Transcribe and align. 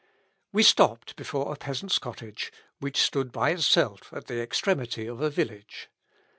We 0.51 0.63
stopped 0.63 1.15
before 1.15 1.53
a 1.53 1.55
peasant's 1.55 1.99
cottage, 1.99 2.51
which 2.79 2.99
stood 2.99 3.31
by 3.31 3.51
itself 3.51 4.11
at 4.11 4.25
the 4.25 4.41
extremity 4.41 5.05
of 5.05 5.21
a 5.21 5.29
village. 5.29 5.89